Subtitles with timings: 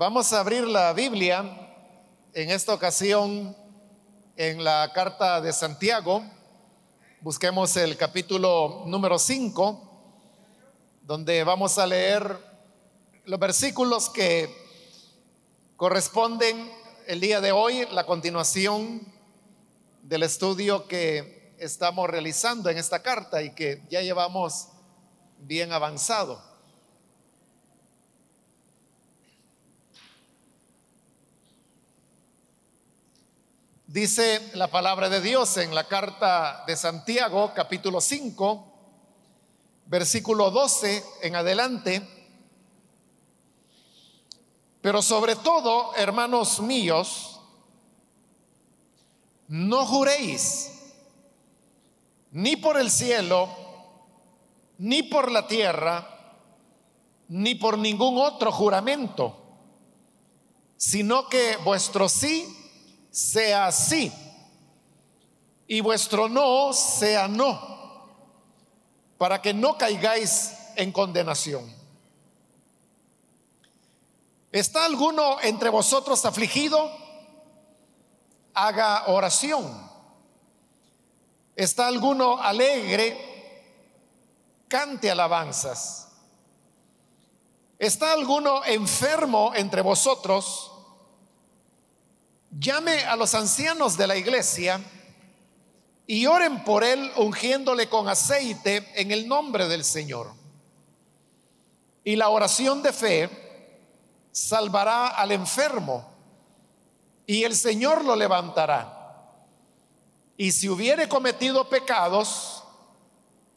[0.00, 1.42] Vamos a abrir la Biblia
[2.32, 3.56] en esta ocasión
[4.36, 6.22] en la carta de Santiago.
[7.20, 10.22] Busquemos el capítulo número 5,
[11.02, 12.38] donde vamos a leer
[13.24, 14.54] los versículos que
[15.74, 16.70] corresponden
[17.08, 19.00] el día de hoy, la continuación
[20.04, 24.68] del estudio que estamos realizando en esta carta y que ya llevamos
[25.38, 26.47] bien avanzado.
[33.88, 38.72] Dice la palabra de Dios en la carta de Santiago, capítulo 5,
[39.86, 42.06] versículo 12 en adelante.
[44.82, 47.40] Pero sobre todo, hermanos míos,
[49.48, 50.70] no juréis
[52.32, 53.48] ni por el cielo,
[54.76, 56.34] ni por la tierra,
[57.28, 59.34] ni por ningún otro juramento,
[60.76, 62.54] sino que vuestro sí
[63.18, 64.12] sea sí
[65.66, 68.06] y vuestro no sea no,
[69.18, 71.74] para que no caigáis en condenación.
[74.52, 76.90] ¿Está alguno entre vosotros afligido?
[78.54, 79.66] Haga oración.
[81.56, 83.18] ¿Está alguno alegre?
[84.68, 86.12] Cante alabanzas.
[87.80, 90.77] ¿Está alguno enfermo entre vosotros?
[92.50, 94.80] Llame a los ancianos de la iglesia
[96.06, 100.32] y oren por él ungiéndole con aceite en el nombre del Señor.
[102.04, 103.30] Y la oración de fe
[104.32, 106.10] salvará al enfermo
[107.26, 108.94] y el Señor lo levantará.
[110.38, 112.64] Y si hubiere cometido pecados,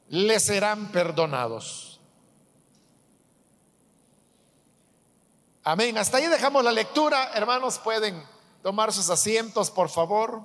[0.09, 2.02] le serán perdonados.
[5.64, 5.97] Amén.
[5.97, 7.31] Hasta ahí dejamos la lectura.
[7.34, 8.22] Hermanos, pueden
[8.61, 10.41] tomar sus asientos, por favor.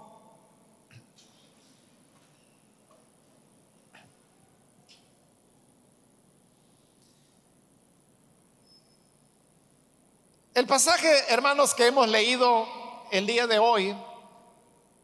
[10.54, 12.66] El pasaje, hermanos, que hemos leído
[13.10, 13.94] el día de hoy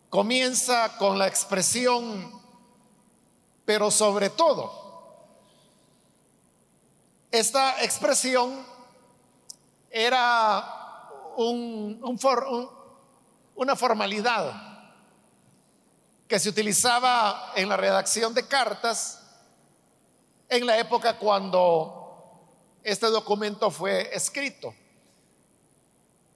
[0.08, 2.40] comienza con la expresión,
[3.66, 4.80] pero sobre todo.
[7.30, 8.66] Esta expresión
[9.90, 10.64] era
[11.36, 12.18] un, un,
[13.54, 14.72] una formalidad
[16.28, 19.22] que se utilizaba en la redacción de cartas
[20.48, 22.02] en la época cuando
[22.82, 24.74] este documento fue escrito.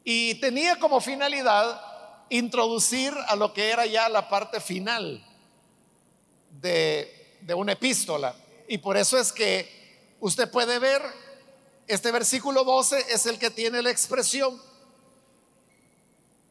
[0.04, 1.80] Y tenía como finalidad
[2.28, 5.24] introducir a lo que era ya la parte final
[6.50, 8.34] de, de una epístola.
[8.68, 11.02] Y por eso es que usted puede ver,
[11.86, 14.60] este versículo 12 es el que tiene la expresión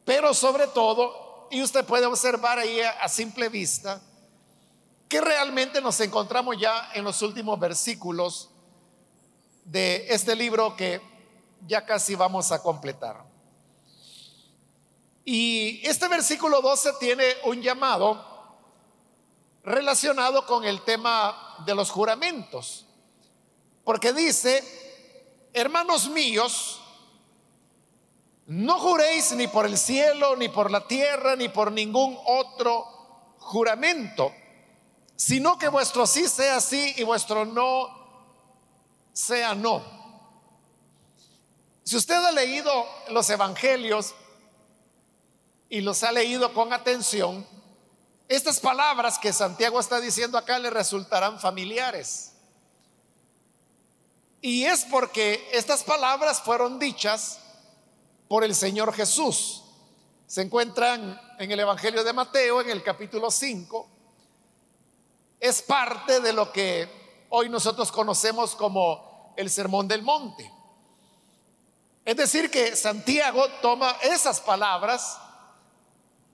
[0.06, 4.00] pero sobre todo, y usted puede observar ahí a, simple vista,
[5.10, 8.52] que realmente nos encontramos ya en los últimos versículos
[9.64, 11.02] de este libro que
[11.66, 13.26] ya casi vamos a completar.
[15.24, 18.34] Y este versículo 12 tiene un llamado
[19.64, 22.86] relacionado con el tema de los juramentos,
[23.84, 24.64] porque dice,
[25.52, 26.84] hermanos míos,
[28.48, 32.86] no juréis ni por el cielo, ni por la tierra, ni por ningún otro
[33.40, 34.32] juramento,
[35.16, 37.90] sino que vuestro sí sea sí y vuestro no
[39.14, 39.84] sea no.
[41.84, 42.72] Si usted ha leído
[43.10, 44.14] los evangelios
[45.70, 47.48] y los ha leído con atención,
[48.28, 52.34] estas palabras que Santiago está diciendo acá le resultarán familiares.
[54.42, 57.40] Y es porque estas palabras fueron dichas
[58.28, 59.63] por el Señor Jesús.
[60.28, 63.88] Se encuentran en el Evangelio de Mateo, en el capítulo 5.
[65.40, 66.90] Es parte de lo que
[67.30, 70.52] hoy nosotros conocemos como el Sermón del Monte.
[72.03, 75.17] Es decir, que Santiago toma esas palabras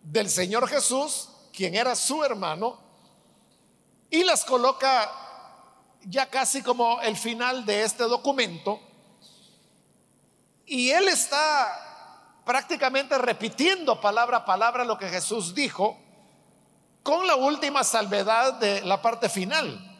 [0.01, 2.79] del Señor Jesús, quien era su hermano,
[4.09, 5.09] y las coloca
[6.03, 8.79] ya casi como el final de este documento
[10.71, 15.97] y él está prácticamente repitiendo palabra a palabra lo que Jesús dijo
[17.03, 19.99] con la última salvedad de la parte final.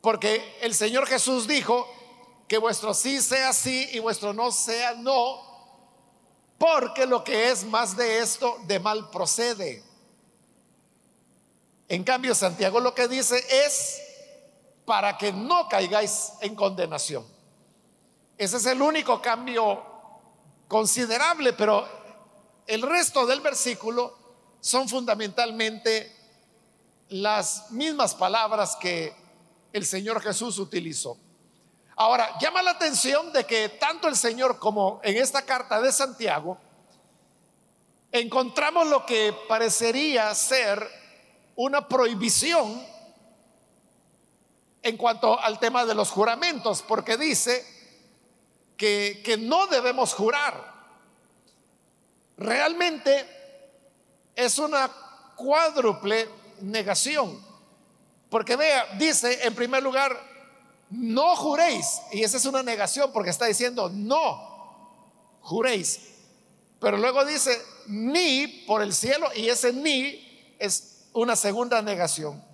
[0.00, 1.86] Porque el Señor Jesús dijo
[2.48, 5.38] que vuestro sí sea sí y vuestro no sea no,
[6.56, 9.84] porque lo que es más de esto de mal procede.
[11.88, 14.00] En cambio, Santiago lo que dice es
[14.86, 17.37] para que no caigáis en condenación.
[18.38, 19.84] Ese es el único cambio
[20.68, 21.88] considerable, pero
[22.68, 24.16] el resto del versículo
[24.60, 26.14] son fundamentalmente
[27.08, 29.12] las mismas palabras que
[29.72, 31.18] el Señor Jesús utilizó.
[31.96, 36.58] Ahora, llama la atención de que tanto el Señor como en esta carta de Santiago
[38.12, 40.88] encontramos lo que parecería ser
[41.56, 42.86] una prohibición
[44.80, 47.77] en cuanto al tema de los juramentos, porque dice
[48.78, 50.72] que, no debemos jurar.
[52.38, 53.26] Realmente
[54.34, 54.88] es una
[55.36, 56.28] cuádruple
[56.62, 57.44] negación.
[58.30, 60.16] Porque vea, dice en primer lugar,
[60.90, 62.00] no juréis.
[62.12, 66.00] Y esa es una negación porque está diciendo, no juréis.
[66.78, 72.44] Pero luego dice, ni por el cielo, y ese ni es una segunda negación.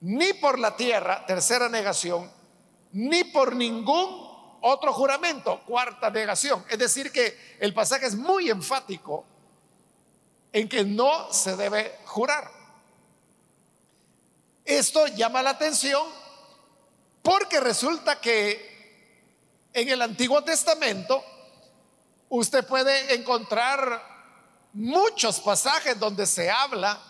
[0.00, 2.30] Ni por la tierra, tercera negación,
[2.92, 4.27] ni por ningún
[4.60, 6.64] otro juramento, cuarta negación.
[6.68, 9.24] Es decir, que el pasaje es muy enfático
[10.52, 12.50] en que no se debe jurar.
[14.64, 16.06] Esto llama la atención
[17.22, 18.78] porque resulta que
[19.72, 21.22] en el Antiguo Testamento
[22.28, 24.02] usted puede encontrar
[24.72, 27.00] muchos pasajes donde se habla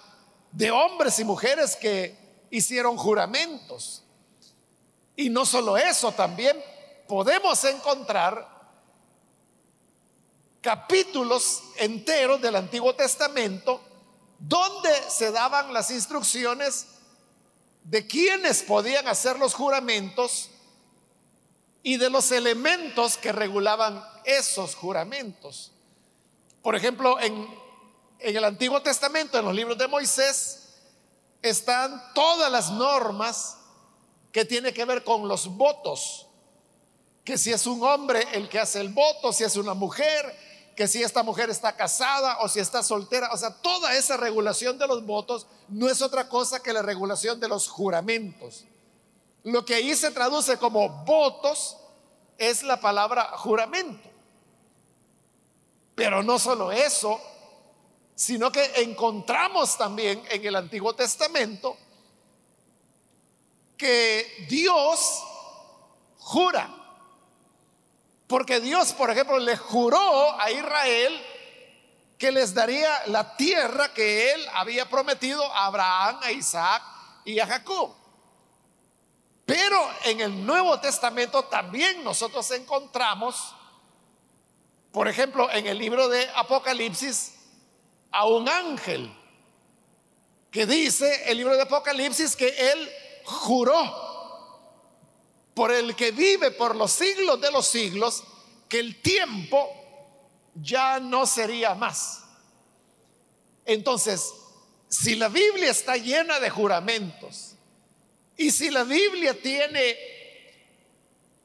[0.53, 2.17] de hombres y mujeres que
[2.51, 4.05] hicieron juramentos.
[5.17, 6.57] Y no solo eso, también
[7.09, 8.47] podemos encontrar
[10.61, 13.81] capítulos enteros del Antiguo Testamento
[14.39, 16.87] donde se daban las instrucciones
[17.83, 20.51] de quienes podían hacer los juramentos
[21.83, 25.73] y de los elementos que regulaban esos juramentos.
[26.63, 27.49] Por ejemplo, en,
[28.19, 30.75] el Antiguo Testamento, en los libros de Moisés,
[31.41, 33.57] están todas las normas
[34.33, 36.28] que tienen que ver con los votos.
[37.29, 40.35] Que si es un hombre el que hace el voto, si es una mujer,
[40.75, 44.79] que si esta mujer está casada o si está soltera, o sea, toda esa regulación
[44.79, 48.65] de los votos no es otra cosa que la regulación de los juramentos.
[49.45, 51.77] Lo que ahí se traduce como votos
[52.39, 54.09] es la palabra juramento.
[55.95, 57.21] Pero no solo eso,
[58.15, 61.77] sino que encontramos también en el Antiguo Testamento
[63.77, 65.23] que Dios
[66.17, 66.78] jura.
[68.29, 71.25] Porque Dios, por ejemplo, le juró a Israel
[72.19, 76.83] que les daría la tierra que él había prometido a Abraham, a Isaac
[77.25, 77.95] y a Jacob.
[79.47, 83.55] Pero en el Nuevo Testamento también nosotros encontramos,
[84.93, 87.35] por ejemplo, en el libro de Apocalipsis,
[88.11, 89.11] a un ángel
[90.51, 92.93] que dice, el libro de Apocalipsis, que él
[93.25, 94.08] juró
[95.59, 98.23] por el que vive por los siglos de los siglos,
[98.69, 99.69] que el tiempo
[100.55, 102.21] ya no sería más.
[103.65, 104.33] Entonces,
[104.87, 107.57] si la Biblia está llena de juramentos
[108.37, 109.97] y si la Biblia tiene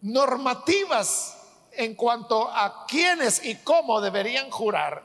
[0.02, 1.36] normativas
[1.72, 5.04] en cuanto a quiénes y cómo deberían jurar,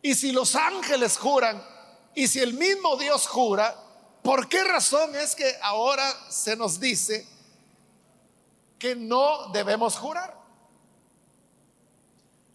[0.00, 1.62] y si los ángeles juran,
[2.14, 3.76] y si el mismo Dios jura,
[4.22, 7.33] ¿por qué razón es que ahora se nos dice
[8.84, 10.38] que no debemos jurar.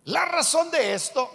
[0.04, 1.28] La razón de esto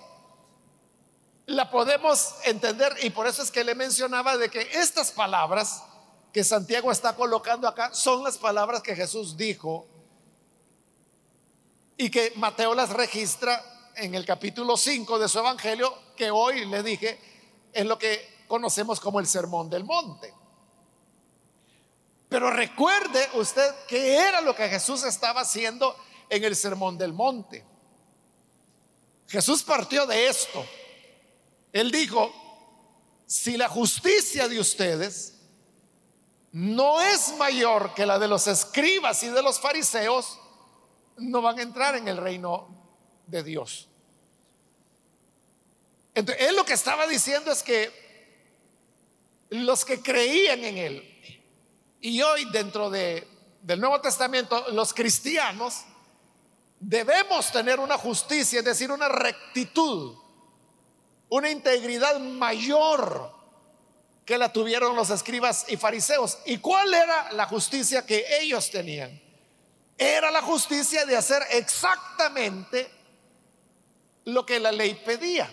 [1.46, 5.82] la podemos entender y por eso es que le mencionaba de que estas palabras
[6.32, 9.84] que Santiago está colocando acá son las palabras que Jesús dijo
[11.96, 16.84] y que Mateo las registra en el capítulo 5 de su evangelio que hoy le
[16.84, 17.19] dije
[17.72, 20.32] en lo que conocemos como el sermón del monte.
[22.34, 25.96] Pero recuerde usted que era lo que Jesús estaba haciendo
[26.29, 27.64] en el Sermón del Monte.
[29.29, 30.67] Jesús partió de esto.
[31.72, 32.34] Él dijo,
[33.24, 35.43] si la justicia de ustedes
[36.50, 40.36] no es mayor que la de los escribas y de los fariseos,
[41.17, 42.67] no van a entrar en el reino
[43.29, 43.88] de Dios.
[46.17, 47.93] Entonces, él lo que estaba diciendo es que
[49.50, 51.13] los que creían en él,
[52.05, 53.27] y hoy dentro de,
[53.63, 55.84] del Nuevo Testamento, los cristianos
[56.79, 60.15] debemos tener una justicia, es decir, una rectitud,
[61.31, 63.32] una integridad mayor
[64.27, 66.41] que la tuvieron los escribas y fariseos.
[66.44, 69.19] ¿Y cuál era la justicia que ellos tenían?
[69.96, 72.91] Era la justicia de hacer exactamente
[74.27, 75.51] lo que la ley pedía.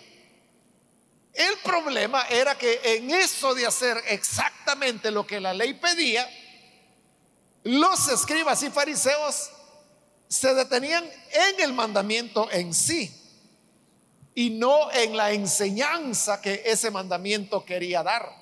[1.33, 6.29] El problema era que en eso de hacer exactamente lo que la ley pedía,
[7.63, 9.51] los escribas y fariseos
[10.27, 13.17] se detenían en el mandamiento en sí.
[14.33, 18.33] y no en la enseñanza que ese mandamiento quería dar.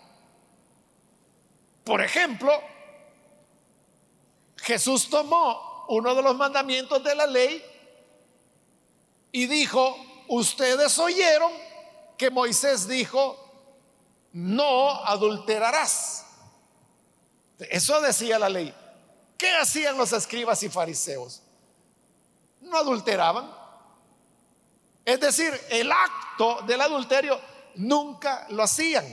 [1.83, 2.51] Por ejemplo,
[4.57, 7.63] Jesús tomó uno de los mandamientos de la ley
[9.31, 9.95] y dijo,
[10.27, 11.51] ustedes oyeron
[12.17, 13.49] que Moisés dijo,
[14.31, 16.25] no adulterarás.
[17.57, 18.73] Eso decía la ley.
[19.39, 21.41] ¿Qué hacían los escribas y fariseos?
[22.60, 23.50] No adulteraban.
[25.05, 27.39] Es decir, el acto del adulterio
[27.75, 29.05] nunca lo hacían.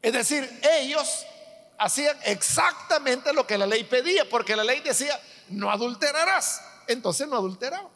[0.00, 1.26] Es decir, ellos
[1.78, 5.20] hacían exactamente lo que la ley pedía, porque la ley decía,
[5.50, 6.62] no adulterarás.
[6.88, 7.92] Entonces no adulteraban.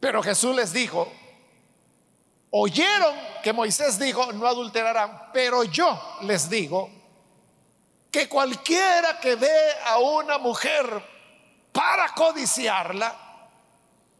[0.00, 1.12] Pero Jesús les dijo,
[2.56, 6.88] oyeron que Moisés dijo, no adulterarán, pero yo les digo
[8.12, 10.86] que cualquiera que ve a una mujer
[11.72, 13.12] para codiciarla,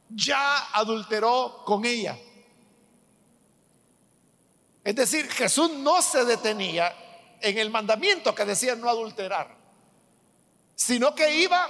[0.09, 2.19] ya adulteró con ella.
[4.83, 6.93] Es decir, Jesús no se detenía
[7.41, 9.57] en el mandamiento que decía no adulterar,
[10.75, 11.69] sino que iba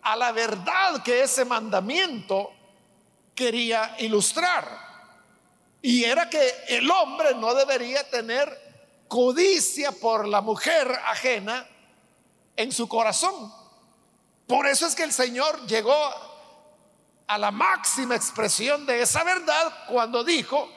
[0.00, 2.50] a la verdad que ese mandamiento
[3.34, 4.91] quería ilustrar.
[5.82, 11.66] Y era que el hombre no debería tener codicia por la mujer ajena
[12.56, 13.52] en su corazón.
[14.46, 15.92] Por eso es que el Señor llegó
[17.26, 20.70] a la máxima expresión de esa verdad cuando dijo,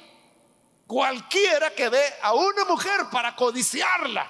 [0.88, 4.28] cualquiera que ve a una mujer para codiciarla,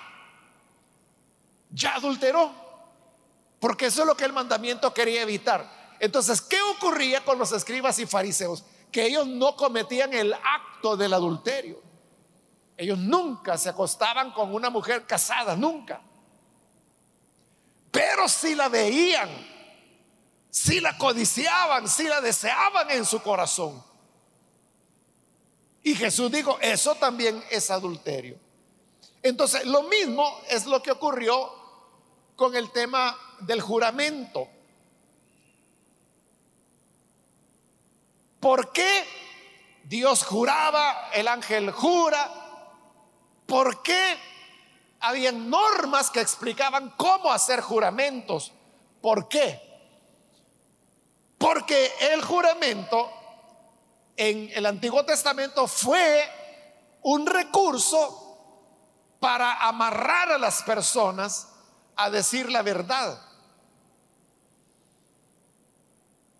[1.72, 2.52] ya adulteró.
[3.60, 5.96] Porque eso es lo que el mandamiento quería evitar.
[6.00, 8.64] Entonces, ¿qué ocurría con los escribas y fariseos?
[8.96, 11.82] Que ellos no cometían el acto del adulterio.
[12.78, 16.00] Ellos nunca se acostaban con una mujer casada, nunca.
[17.92, 19.30] Pero si la veían,
[20.50, 23.84] si la codiciaban, si la deseaban en su corazón.
[25.84, 28.40] Y Jesús dijo, eso también es adulterio.
[29.22, 31.52] Entonces, lo mismo es lo que ocurrió
[32.38, 34.48] con el tema del juramento.
[38.46, 39.08] ¿Por qué
[39.86, 42.30] Dios juraba, el ángel jura?
[43.48, 44.20] ¿Por qué
[45.00, 48.54] había normas que explicaban cómo hacer juramentos?
[49.02, 49.60] ¿Por qué?
[51.40, 53.12] Porque el juramento
[54.16, 56.30] en el Antiguo Testamento fue
[57.02, 61.48] un recurso para amarrar a las personas
[61.96, 63.20] a decir la verdad.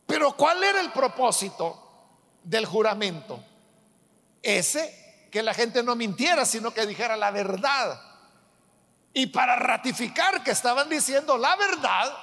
[0.06, 1.82] Pero ¿cuál era el propósito
[2.46, 3.44] del juramento?
[4.42, 8.00] Ese, que la gente no mintiera, sino que dijera la verdad.
[9.14, 12.16] Y para ratificar que estaban diciendo la verdad,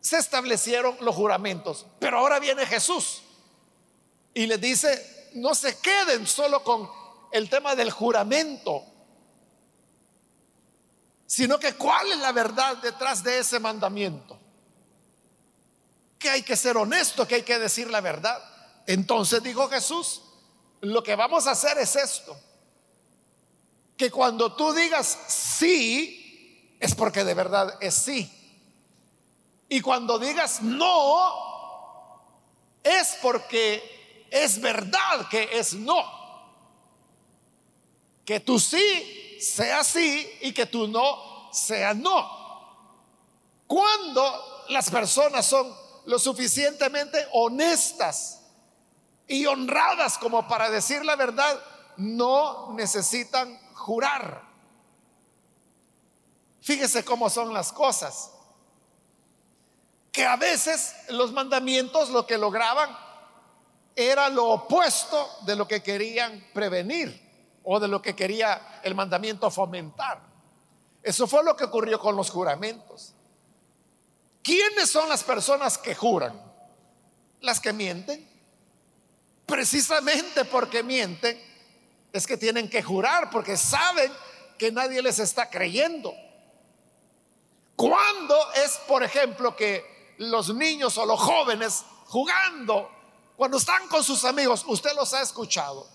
[0.00, 1.86] se establecieron los juramentos.
[1.98, 3.22] Pero ahora viene Jesús
[4.34, 6.88] y les dice, no se queden solo con
[7.32, 8.84] el tema del juramento,
[11.26, 14.38] sino que cuál es la verdad detrás de ese mandamiento.
[16.18, 18.42] Que hay que ser honesto, que hay que decir la verdad.
[18.86, 20.22] Entonces dijo Jesús,
[20.80, 22.36] lo que vamos a hacer es esto.
[23.96, 28.30] Que cuando tú digas sí, es porque de verdad es sí.
[29.68, 31.32] Y cuando digas no,
[32.82, 36.04] es porque es verdad que es no.
[38.24, 42.44] Que tú sí sea sí y que tú no sea no.
[43.66, 45.74] Cuando las personas son
[46.06, 48.43] lo suficientemente honestas
[49.26, 51.60] y honradas como para decir la verdad,
[51.96, 54.42] no necesitan jurar.
[56.60, 58.30] Fíjese cómo son las cosas.
[60.10, 62.96] Que a veces los mandamientos lo que lograban
[63.96, 67.20] era lo opuesto de lo que querían prevenir
[67.64, 70.20] o de lo que quería el mandamiento fomentar.
[71.02, 73.14] Eso fue lo que ocurrió con los juramentos.
[74.42, 76.40] ¿Quiénes son las personas que juran?
[77.40, 78.33] Las que mienten.
[79.46, 81.40] Precisamente porque mienten
[82.12, 84.12] es que tienen que jurar porque saben
[84.58, 86.14] que nadie les está creyendo.
[87.76, 92.90] ¿Cuándo es, por ejemplo, que los niños o los jóvenes jugando
[93.36, 95.88] cuando están con sus amigos, usted los ha escuchado.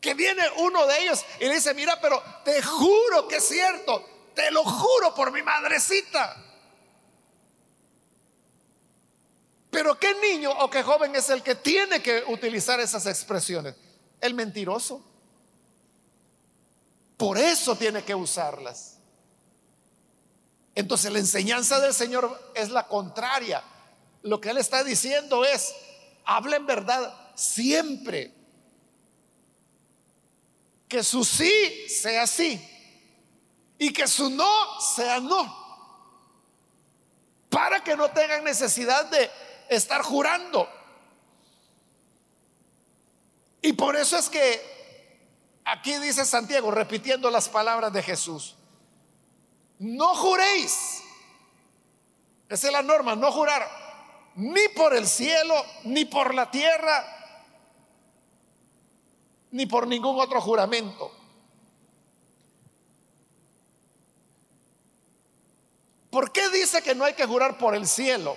[0.00, 4.04] Que viene uno de ellos y le dice, mira, pero te juro que es cierto,
[4.34, 6.36] te lo juro por mi madrecita.
[9.74, 13.74] Pero ¿qué niño o qué joven es el que tiene que utilizar esas expresiones?
[14.20, 15.02] El mentiroso.
[17.16, 18.98] Por eso tiene que usarlas.
[20.76, 23.64] Entonces la enseñanza del Señor es la contraria.
[24.22, 25.74] lo que él está diciendo es,
[26.24, 28.32] hablen verdad siempre.
[30.86, 32.64] Que su sí sea sí
[33.76, 35.64] y que su no sea no.
[37.50, 39.28] Para que no tengan necesidad de
[39.68, 40.68] estar jurando.
[43.62, 44.60] Y por eso es que
[45.64, 48.56] aquí dice Santiago, repitiendo las palabras de Jesús,
[49.78, 51.02] no juréis.
[52.48, 53.84] Esa es la norma, no jurar
[54.36, 55.54] ni por el cielo,
[55.84, 57.04] ni por la tierra,
[59.52, 61.12] ni por ningún otro juramento.
[66.10, 68.36] ¿Por qué dice que no hay que jurar por el cielo?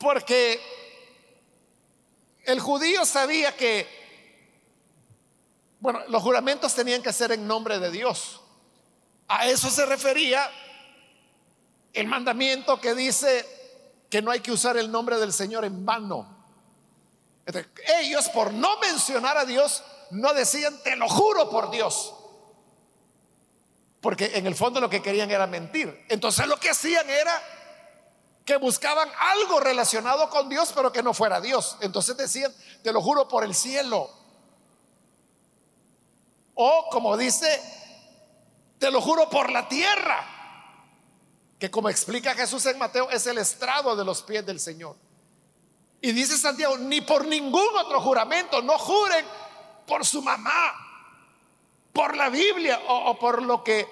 [0.00, 0.58] Porque
[2.44, 3.86] el judío sabía que,
[5.78, 8.40] bueno, los juramentos tenían que ser en nombre de Dios.
[9.28, 10.50] A eso se refería
[11.92, 13.46] el mandamiento que dice
[14.08, 16.46] que no hay que usar el nombre del Señor en vano.
[18.00, 22.14] ellos por no mencionar a Dios no decían, te lo juro por Dios.
[24.00, 26.06] Porque en el fondo lo que querían era mentir.
[26.08, 27.59] Entonces lo que hacían era
[28.50, 31.76] que buscaban algo relacionado con Dios, pero que no fuera Dios.
[31.82, 32.52] Entonces decían,
[32.82, 34.10] te lo juro por el cielo.
[36.54, 37.62] O como dice
[38.80, 40.26] te lo juro por la tierra,
[41.60, 44.96] que como explica Jesús en Mateo, es el estrado de los pies del Señor.
[46.00, 49.24] Y dice Santiago, ni por ningún otro juramento, no juren
[49.86, 50.74] por su mamá,
[51.92, 53.86] por la Biblia o, o por lo que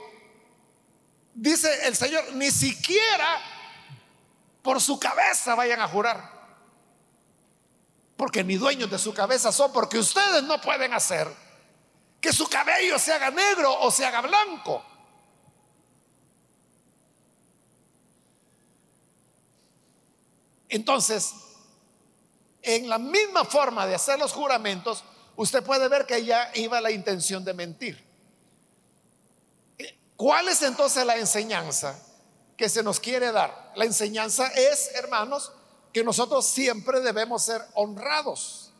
[1.32, 3.54] dice el Señor, ni siquiera
[4.62, 6.38] por su cabeza vayan a jurar.
[8.16, 11.28] Porque ni dueños de su cabeza son, porque ustedes no pueden hacer
[12.20, 14.84] que su cabello se haga negro o se haga blanco.
[20.68, 21.32] Entonces,
[22.62, 25.04] en la misma forma de hacer los juramentos,
[25.36, 28.04] usted puede ver que ya iba la intención de mentir.
[30.16, 32.07] ¿Cuál es entonces la enseñanza
[32.58, 33.72] que se nos quiere dar?
[33.76, 35.52] La enseñanza es, hermanos,
[35.92, 38.72] que nosotros siempre debemos ser honrados.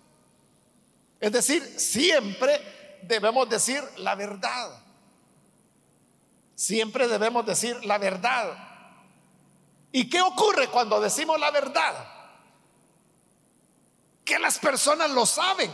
[1.21, 4.71] Es decir, siempre debemos decir la verdad.
[6.57, 8.53] Siempre debemos decir la verdad.
[9.93, 11.95] ¿Y qué ocurre cuando decimos la verdad?
[14.25, 15.71] Que las personas lo saben.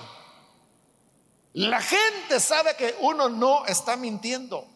[1.55, 4.74] La gente sabe que uno no está mintiendo.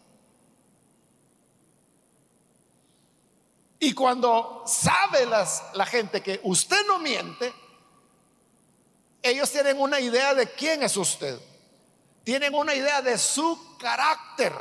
[3.81, 7.53] Y cuando sabe la gente que usted no miente,
[9.23, 11.39] ellos tienen una idea de quién es usted
[12.29, 14.53] tienen una idea de su carácter.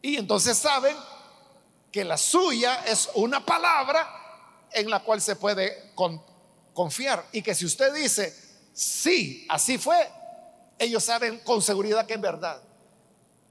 [0.00, 0.96] Y entonces saben
[1.92, 4.08] que la suya es una palabra
[4.72, 5.92] en la cual se puede
[6.72, 7.26] confiar.
[7.32, 8.34] Y que si usted dice,
[8.72, 10.10] sí, así fue,
[10.78, 12.62] ellos saben con seguridad que es verdad.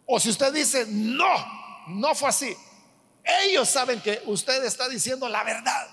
[0.08, 1.36] O si usted dice, no,
[1.90, 2.58] no fue así,
[3.44, 5.88] ellos saben que usted está diciendo la verdad.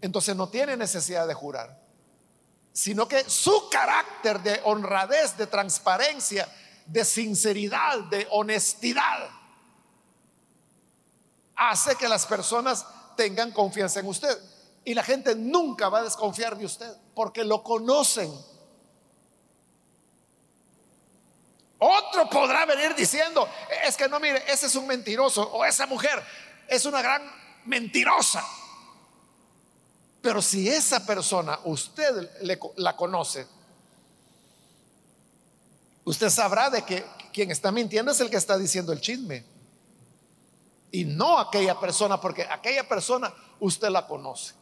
[0.00, 1.88] Entonces no tiene necesidad de jurar
[2.78, 6.48] sino que su carácter de honradez, de transparencia,
[6.86, 9.28] de sinceridad, de honestidad,
[11.56, 14.38] hace que las personas tengan confianza en usted.
[14.84, 18.32] Y la gente nunca va a desconfiar de usted porque lo conocen.
[21.78, 23.48] Otro podrá venir diciendo,
[23.84, 26.22] es que no, mire, ese es un mentiroso o esa mujer
[26.68, 27.22] es una gran
[27.64, 28.44] mentirosa.
[30.20, 32.30] Pero si esa persona usted
[32.76, 33.46] la conoce,
[36.04, 39.44] usted sabrá de que quien está mintiendo es el que está diciendo el chisme.
[40.90, 44.54] Y no aquella persona, porque aquella persona usted la conoce.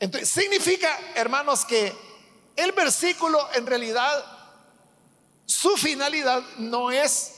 [0.00, 1.94] Entonces, significa, hermanos, que
[2.56, 4.24] el versículo en realidad,
[5.46, 7.32] su finalidad no es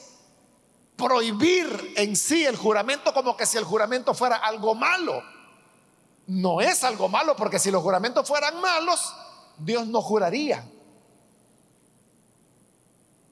[0.96, 5.22] prohibir en sí el juramento como que si el juramento fuera algo malo
[6.28, 9.14] no es algo malo, porque si los juramentos fueran malos,
[9.56, 10.62] Dios no juraría.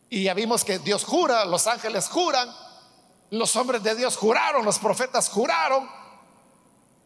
[0.08, 2.50] Y ya vimos que Dios jura, los ángeles juran,
[3.30, 5.86] los hombres de Dios juraron, los profetas juraron,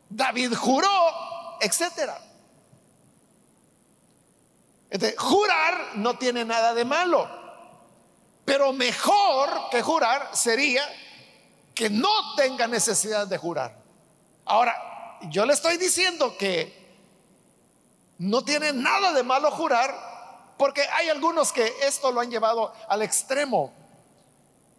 [0.08, 0.88] David juró,
[1.60, 2.22] etcétera.
[5.18, 7.28] jurar no tiene nada de malo,
[8.50, 10.82] pero mejor que jurar sería
[11.72, 13.80] que no tenga necesidad de jurar.
[14.44, 16.76] Ahora, yo le estoy diciendo que
[18.18, 19.94] no tiene nada de malo jurar,
[20.58, 23.72] porque hay algunos que esto lo han llevado al extremo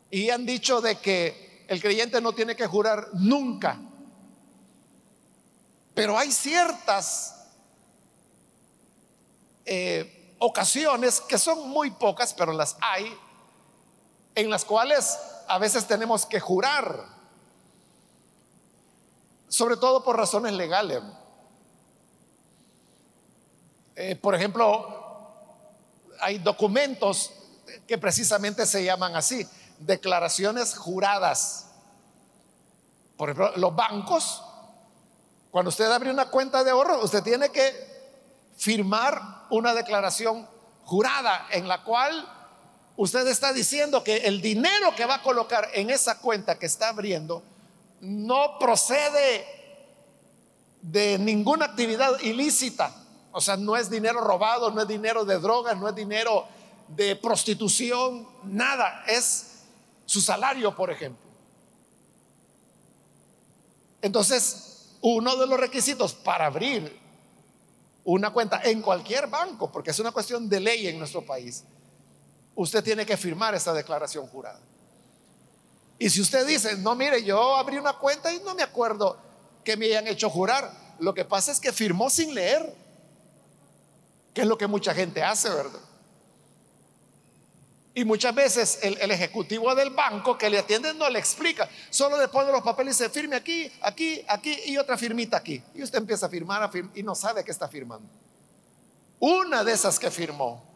[0.10, 3.80] y han dicho de que el creyente no tiene que jurar nunca.
[5.94, 7.48] Pero hay ciertas
[9.64, 13.18] eh, ocasiones que son muy pocas, pero las hay,
[14.36, 15.18] en las cuales
[15.48, 17.06] a veces tenemos que jurar,
[19.48, 21.02] sobre todo por razones legales.
[23.96, 25.02] Eh, por ejemplo,
[26.22, 27.32] hay documentos
[27.88, 29.48] que precisamente se llaman así,
[29.80, 31.68] declaraciones juradas.
[33.18, 34.44] Por ejemplo, los bancos,
[35.52, 37.92] cuando usted abre una cuenta de ahorro, usted tiene que
[38.56, 40.48] firmar una declaración
[40.86, 42.41] jurada en la cual
[42.98, 46.90] usted está diciendo que el dinero que va a colocar en esa cuenta que está
[46.90, 47.44] abriendo
[48.02, 49.46] no procede
[50.82, 52.96] de ninguna actividad ilícita.
[53.32, 56.48] O sea, no es dinero robado, no es dinero de drogas, no es dinero
[56.88, 59.04] de prostitución, nada.
[59.08, 59.62] Es
[60.06, 61.30] su salario, por ejemplo.
[64.02, 67.00] Entonces, uno de los requisitos para abrir
[68.04, 71.64] una cuenta en cualquier banco, porque es una cuestión de ley en nuestro país,
[72.56, 74.60] usted tiene que firmar esa declaración jurada.
[76.00, 79.18] Y si usted dice, no, mire, yo abrí una cuenta y no me acuerdo
[79.64, 82.76] que me hayan hecho jurar, lo que pasa es que firmó sin leer,
[84.34, 85.80] que es lo que mucha gente hace, ¿verdad?
[87.94, 92.30] Y muchas veces el, ejecutivo del banco que le atiende no le explica, solo le
[92.30, 95.62] pone los papeles y se firme aquí, aquí, aquí y otra firmita aquí.
[95.76, 98.08] Y usted empieza a firmar, a y no sabe qué está firmando.
[99.20, 100.71] Una de esas que firmó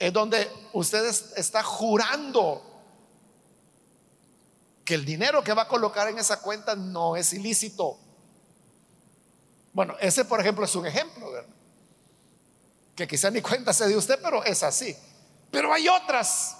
[0.00, 1.04] es donde usted
[1.36, 2.62] está jurando
[4.82, 7.98] que el dinero que va a colocar en esa cuenta no es ilícito.
[9.74, 11.50] Bueno, ese por ejemplo es un ejemplo, ¿verdad?
[12.96, 14.96] Que quizá ni cuenta se de usted, pero es así.
[15.50, 16.56] Pero hay otras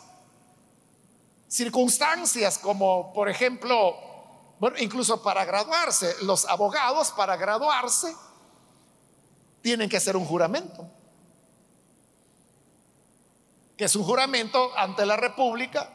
[1.48, 3.96] circunstancias, como por ejemplo,
[4.59, 8.14] bueno, incluso para graduarse, los abogados para graduarse
[9.62, 10.87] tienen que hacer un juramento,
[13.80, 15.90] que es un juramento ante la República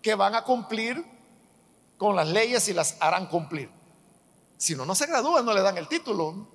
[0.00, 1.04] que van a cumplir
[1.98, 3.68] con las leyes y las harán cumplir.
[4.56, 6.46] Si no, no se gradúan, no le dan el título.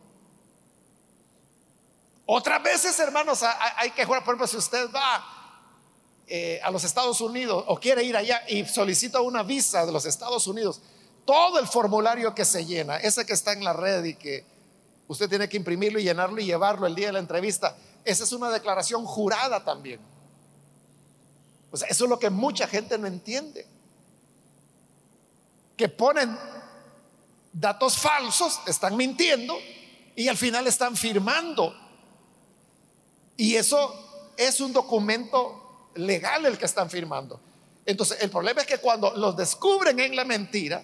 [2.25, 3.43] Otras veces, hermanos,
[3.75, 5.25] hay que jurar, por ejemplo, si usted va
[6.25, 10.05] eh, a los Estados Unidos o quiere ir allá y solicita una visa de los
[10.05, 10.81] Estados Unidos,
[11.25, 14.45] todo el formulario que se llena, ese que está en la red y que
[15.09, 18.31] usted tiene que imprimirlo y llenarlo y llevarlo el día de la entrevista, esa es
[18.31, 20.14] una declaración jurada también.
[21.83, 23.67] Eso es lo que mucha gente no entiende.
[25.77, 26.38] Que ponen
[27.51, 29.57] datos falsos, están mintiendo
[30.15, 31.73] y al final están firmando.
[33.38, 37.39] Y eso es un documento legal el que están firmando.
[37.85, 40.83] Entonces, el problema es que cuando los descubren en la mentira,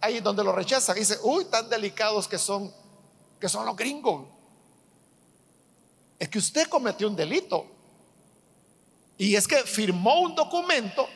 [0.00, 0.96] ahí es donde lo rechazan.
[0.96, 2.72] Dice, uy, tan delicados que son,
[3.40, 4.26] que son los gringos.
[6.18, 7.66] Es que usted cometió un delito.
[9.18, 11.08] Y es que firmó un documento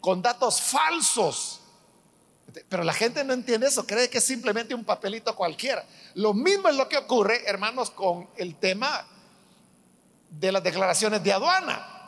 [0.00, 1.60] con datos falsos.
[2.68, 5.84] Pero la gente no entiende eso, cree que es simplemente un papelito cualquiera.
[6.14, 9.06] Lo mismo es lo que ocurre, hermanos, con el tema
[10.30, 11.98] de las declaraciones de aduana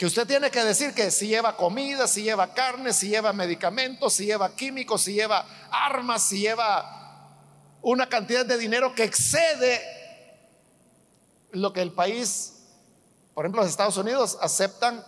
[0.00, 4.14] que usted tiene que decir que si lleva comida, si lleva carne, si lleva medicamentos,
[4.14, 7.36] si lleva químicos, si lleva armas, si lleva
[7.82, 9.78] una cantidad de dinero que excede
[11.50, 12.59] lo que el país,
[13.40, 15.02] por ejemplo, los Estados Unidos aceptan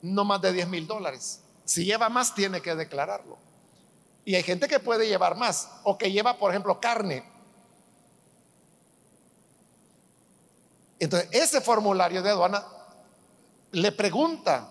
[0.00, 1.40] no más de 10 mil dólares.
[1.64, 3.36] Si lleva más, tiene que declararlo.
[4.24, 7.28] Y hay gente que puede llevar más o que lleva, por ejemplo, carne.
[11.00, 12.64] Entonces, ese formulario de aduana
[13.72, 14.70] le pregunta,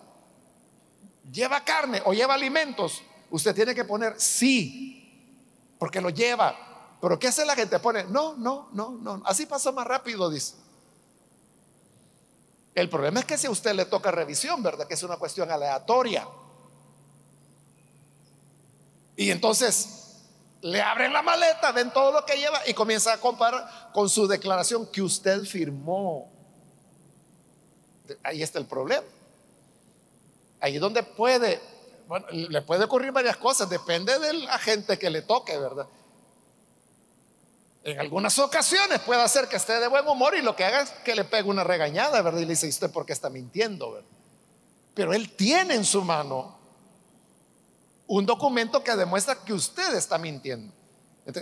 [1.30, 3.04] ¿lleva carne o lleva alimentos?
[3.32, 5.36] Usted tiene que poner sí,
[5.78, 6.96] porque lo lleva.
[7.02, 7.80] Pero ¿qué hace la gente?
[7.80, 9.22] Pone, no, no, no, no.
[9.26, 10.63] Así pasó más rápido, dice.
[12.76, 14.88] El problema es que si a usted le toca revisión, ¿verdad?
[14.88, 16.28] Que es una cuestión aleatoria.
[19.16, 20.04] Y entonces
[20.62, 24.28] le abren la maleta, ven todo lo que lleva y comienza a comparar con su
[24.28, 26.32] declaración que usted firmó.
[28.24, 29.06] Ahí está el problema.
[30.60, 31.62] Ahí donde puede,
[32.08, 35.86] bueno, le puede ocurrir varias cosas, depende del agente que le toque, ¿verdad?
[37.84, 40.90] En algunas ocasiones puede hacer que esté de buen humor y lo que haga es
[41.04, 42.40] que le pegue una regañada, ¿verdad?
[42.40, 44.02] Y le dice, ¿usted por qué está mintiendo?
[44.94, 46.58] Pero él tiene en su mano
[48.08, 50.74] un documento que demuestra que usted está mintiendo.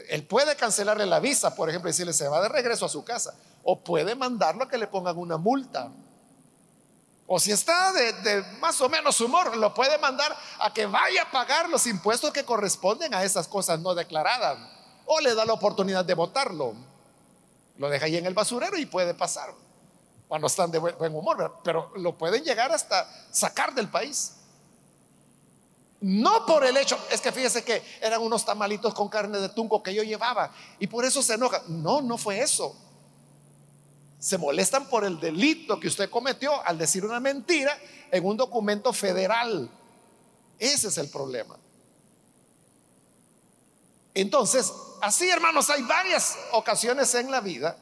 [0.10, 3.04] él puede cancelarle la visa, por ejemplo, y decirle se va de regreso a su
[3.04, 5.91] casa, o puede mandarlo a que le pongan una multa
[7.27, 11.32] O si está de, más o menos humor, lo puede mandar a que vaya a
[11.32, 14.81] pagar los impuestos que corresponden a esas cosas no declaradas.
[15.06, 16.74] O le da la oportunidad de votarlo.
[17.78, 19.54] Lo deja ahí en el basurero y puede pasar
[20.28, 24.38] cuando están de buen humor, pero lo pueden llegar hasta sacar del país.
[26.00, 29.84] No por el hecho, es que fíjese que eran unos tamalitos con carne de tunco
[29.84, 31.62] que yo llevaba y por eso se enoja.
[31.68, 32.76] No, no fue eso.
[34.20, 37.78] Se molestan por el delito que usted cometió al decir una mentira
[38.10, 39.70] en un documento federal.
[40.58, 41.58] Ese es el problema.
[44.13, 44.71] Entonces,
[45.02, 47.78] así hermanos, hay varias ocasiones en la vida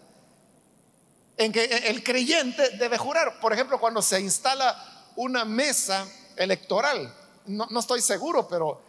[1.38, 3.40] en que el creyente debe jurar.
[3.40, 7.16] Por ejemplo, cuando se instala una mesa electoral
[7.50, 8.82] no, estoy seguro, pero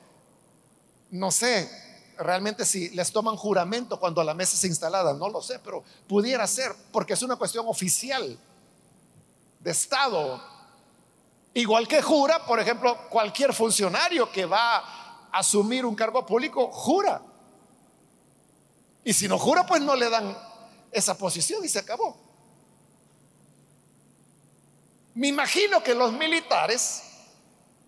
[1.10, 5.58] no sé realmente si les toman juramento cuando la mesa es instalada, no lo sé,
[5.60, 8.38] pero pudiera ser, porque es una cuestión oficial
[9.58, 10.42] de Estado.
[11.54, 17.22] Igual que jura, por ejemplo, cualquier funcionario que va a asumir un cargo público, jura.
[19.10, 20.38] Y si no jura, pues no le dan
[20.92, 22.16] esa posición y se acabó.
[25.14, 27.02] Me imagino que los militares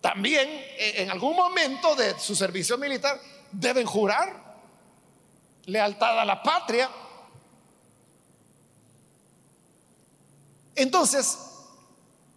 [0.01, 3.21] también eh, en algún momento de su servicio militar
[3.53, 4.57] deben jurar
[5.63, 6.91] lealtad a la patria.
[10.75, 11.37] Entonces,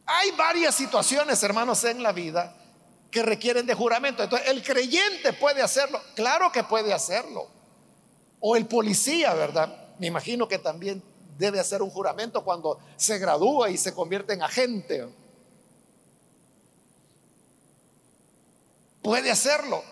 [0.06, 2.54] hay varias situaciones, hermanos, en la vida
[3.10, 4.22] que requieren de juramento.
[4.22, 7.55] Entonces, el creyente puede hacerlo, claro que puede hacerlo.
[8.40, 9.94] O el policía, ¿verdad?
[9.98, 11.02] Me imagino que también
[11.38, 15.06] debe hacer un juramento cuando se gradúa y se convierte en agente.
[19.06, 19.84] puede hacerlo.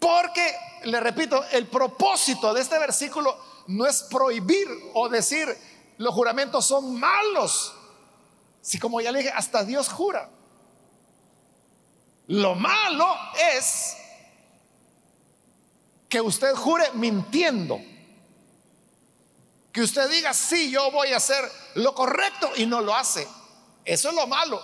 [0.00, 5.46] Porque, le repito, el propósito de este versículo no es prohibir o decir
[5.98, 7.72] los juramentos son malos.
[8.60, 10.28] Si como ya le dije, hasta Dios jura.
[12.26, 13.06] Lo malo
[13.54, 13.96] es
[16.08, 17.80] que usted jure mintiendo.
[19.72, 21.44] Que usted diga, sí, yo voy a hacer
[21.74, 23.28] lo correcto y no lo hace.
[23.84, 24.62] Eso es lo malo.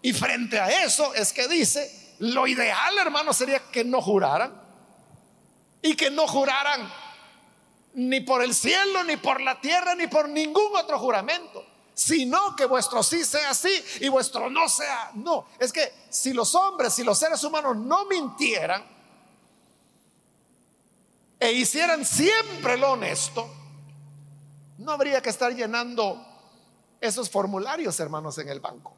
[0.00, 4.62] Y frente a eso es que dice, lo ideal, hermano, sería que no juraran.
[5.82, 6.92] Y que no juraran
[7.94, 11.64] ni por el cielo, ni por la tierra, ni por ningún otro juramento.
[11.94, 15.48] Sino que vuestro sí sea sí y vuestro no sea no.
[15.58, 18.97] Es que si los hombres, si los seres humanos no mintieran
[21.40, 23.48] e hicieran siempre lo honesto,
[24.78, 26.24] no habría que estar llenando
[27.00, 28.94] esos formularios, hermanos, en el banco.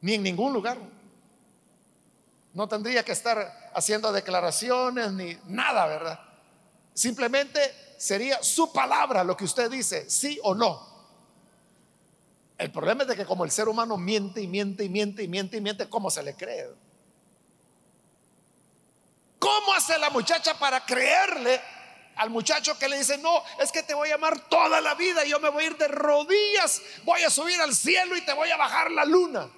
[0.00, 0.78] Ni en ningún lugar.
[2.52, 6.20] No tendría que estar haciendo declaraciones ni nada, ¿verdad?
[6.92, 7.60] Simplemente
[7.98, 10.88] sería su palabra lo que usted dice, sí o no.
[12.56, 15.28] El problema es de que como el ser humano miente y miente y miente y
[15.28, 16.68] miente y miente, ¿cómo se le cree?
[19.88, 21.60] Hace la muchacha para creerle
[22.16, 25.24] al muchacho que le dice, no, es que te voy a amar toda la vida,
[25.24, 28.50] yo me voy a ir de rodillas, voy a subir al cielo y te voy
[28.50, 29.48] a bajar la luna?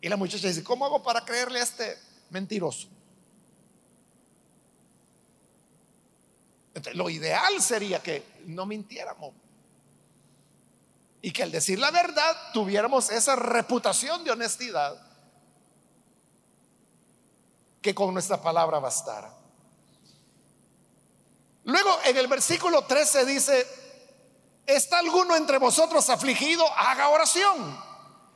[0.00, 1.98] Y la muchacha dice, ¿cómo hago para creerle a este
[2.30, 2.88] mentiroso?
[6.94, 9.34] lo ideal sería que no mintiéramos.
[11.20, 15.11] Y que al decir la verdad tuviéramos esa reputación de honestidad
[17.82, 19.34] que con nuestra palabra bastara.
[21.64, 23.66] Luego en el versículo 13 dice,
[24.66, 26.64] ¿está alguno entre vosotros afligido?
[26.76, 27.78] Haga oración.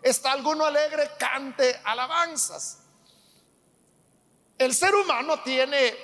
[0.02, 1.10] ¿Está alguno alegre?
[1.18, 2.78] Cante alabanzas.
[4.58, 5.94] El ser humano tiene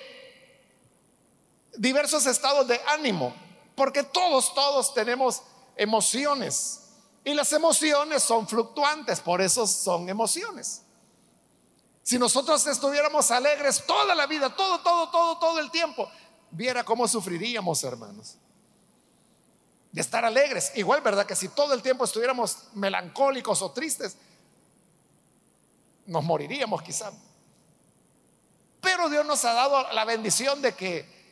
[1.76, 3.35] diversos estados de ánimo,
[3.74, 5.42] porque todos, todos tenemos
[5.76, 6.81] emociones.
[7.24, 10.83] Y las emociones son fluctuantes, por eso son emociones.
[12.02, 16.10] Si nosotros estuviéramos alegres toda la vida, todo, todo, todo, todo el tiempo,
[16.50, 18.38] viera cómo sufriríamos, hermanos
[19.92, 20.72] de estar alegres.
[20.74, 21.26] Igual, ¿verdad?
[21.26, 24.16] Que si todo el tiempo estuviéramos melancólicos o tristes,
[26.06, 27.12] nos moriríamos quizá.
[28.80, 31.22] Pero Dios nos ha dado la bendición de que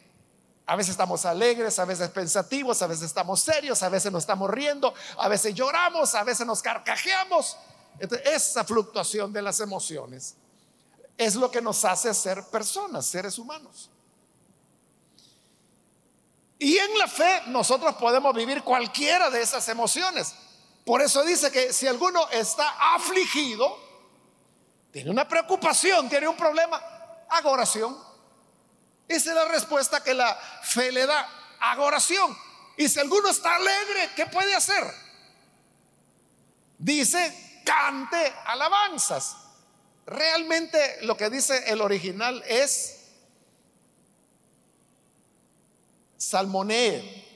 [0.67, 4.49] a veces estamos alegres, a veces pensativos, a veces estamos serios, a veces nos estamos
[4.49, 7.57] riendo, a veces lloramos, a veces nos carcajeamos.
[8.25, 10.37] esa fluctuación de las emociones
[11.21, 13.91] es lo que nos hace ser personas, seres humanos.
[16.59, 20.35] Y en la fe nosotros podemos vivir cualquiera de esas emociones.
[20.87, 23.79] Por eso dice que si alguno está afligido,
[24.91, 26.83] tiene una preocupación, tiene un problema,
[27.29, 27.95] haga oración.
[29.07, 31.29] Esa es la respuesta que la fe le da,
[31.61, 32.35] haga oración.
[32.79, 34.83] Y si alguno está alegre, ¿qué puede hacer?
[36.81, 39.37] dice, cante alabanzas.
[40.11, 42.99] Realmente lo que dice el original es
[46.17, 47.29] salmonee,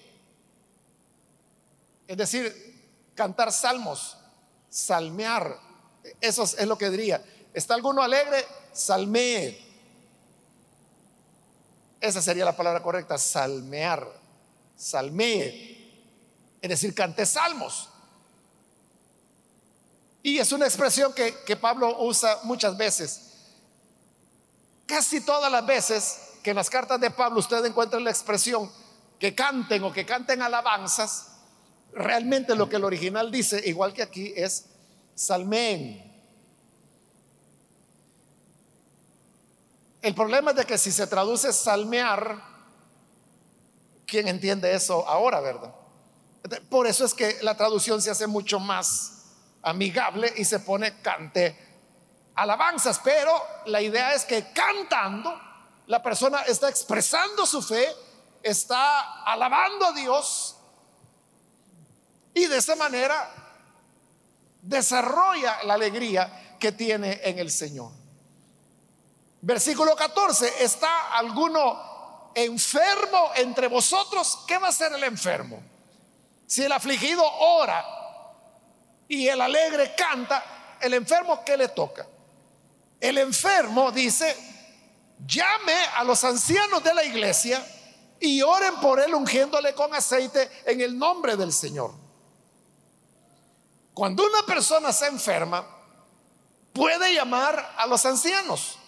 [2.09, 4.17] es decir, cantar salmos,
[4.69, 5.57] salmear,
[6.21, 7.25] eso es lo que diría.
[7.55, 8.45] ¿Está alguno alegre?
[8.73, 9.57] Salmee.
[12.01, 14.05] Esa sería la palabra correcta, salmear,
[14.75, 15.93] salmee,
[16.61, 17.89] es decir, cante salmos.
[20.25, 23.21] Y es una expresión que, Pablo usa muchas veces.
[24.87, 28.73] Casi todas las veces que en las cartas de Pablo usted encuentra la expresión
[29.19, 31.27] que canten o que canten alabanzas,
[31.93, 34.65] realmente lo que el original dice, igual que aquí, es
[35.15, 36.11] salmeen.
[40.01, 42.43] El problema es de que si se traduce salmear,
[44.07, 45.75] ¿quién entiende eso ahora, verdad?
[46.71, 49.14] Por eso es que la traducción se hace mucho más
[49.65, 51.65] amigable y se pone cante
[52.37, 53.31] alabanzas, pero
[53.67, 55.41] la idea es que cantando
[55.87, 57.89] la persona está expresando su fe,
[58.43, 60.57] está alabando a Dios
[62.35, 63.31] y de esa manera
[64.63, 67.93] desarrolla la alegría que tiene en el Señor.
[69.43, 74.41] Versículo 14, ¿está alguno enfermo entre vosotros?
[74.47, 75.63] ¿Qué va a hacer el enfermo?
[76.47, 78.04] Si el afligido ora
[79.09, 82.07] y el alegre canta, el enfermo, ¿qué le toca?
[83.01, 84.37] El enfermo dice,
[85.27, 87.65] llame a los ancianos de la iglesia
[88.21, 91.93] y oren por él ungiéndole con aceite en el nombre del Señor.
[93.93, 95.65] Cuando una persona se enferma,
[96.73, 98.79] puede llamar a los ancianos.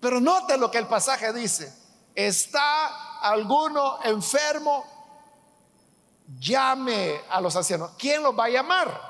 [0.00, 1.72] Pero note lo que el pasaje dice.
[2.14, 4.86] ¿Está alguno enfermo?
[6.38, 7.90] Llame a los ancianos.
[7.98, 9.09] ¿Quién los va a llamar?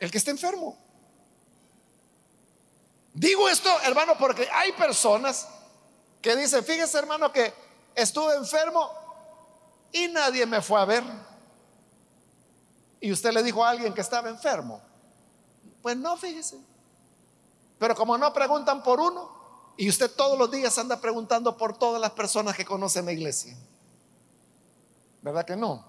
[0.00, 0.76] El que está enfermo.
[3.14, 5.48] Digo esto, hermano, porque hay personas
[6.22, 7.52] que dicen, fíjese, hermano, que
[7.94, 8.90] estuve enfermo
[9.92, 11.02] y nadie me fue a ver.
[13.00, 14.80] Y usted le dijo a alguien que estaba enfermo.
[15.82, 16.58] Pues no, fíjese.
[17.78, 19.36] Pero como no preguntan por uno,
[19.76, 23.56] y usted todos los días anda preguntando por todas las personas que conocen la iglesia.
[25.22, 25.84] ¿Verdad que no?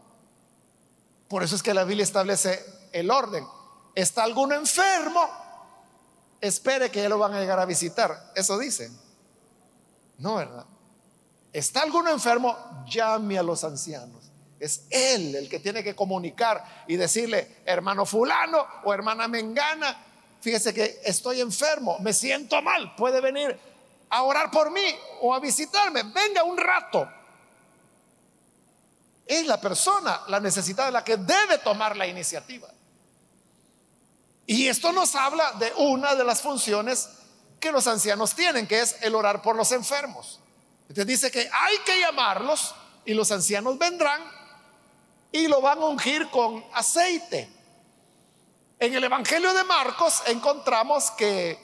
[1.27, 3.47] Por eso es que la Biblia establece el orden
[3.95, 5.27] está alguno enfermo,
[6.41, 8.31] espere que ya lo van a llegar a visitar.
[8.35, 8.89] Eso dice.
[10.17, 10.65] No, ¿verdad?
[11.51, 12.55] Está alguno enfermo,
[12.87, 14.31] llame a los ancianos.
[14.59, 20.05] Es él el que tiene que comunicar y decirle, hermano fulano o hermana mengana,
[20.41, 23.57] fíjese que estoy enfermo, me siento mal, puede venir
[24.09, 27.09] a orar por mí o a visitarme, venga un rato.
[29.25, 32.67] Es la persona, la necesitada, la que debe tomar la iniciativa.
[34.49, 37.07] Y esto nos habla de una de las funciones
[37.59, 40.39] que los ancianos tienen, que es el orar por los enfermos.
[40.87, 42.73] Entonces dice que hay que llamarlos
[43.05, 44.19] y los ancianos vendrán
[45.31, 47.47] y lo van a ungir con aceite.
[48.79, 51.59] En el Evangelio de Marcos encontramos que